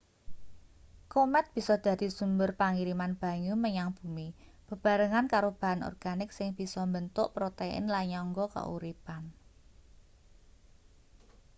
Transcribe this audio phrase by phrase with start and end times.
[1.13, 4.27] komet bisa dadi sumber pangiriman banyu menyang bumi
[4.67, 9.23] bebarengan karo bahan organik sing bisa mbentuk protein lan nyangga kauripan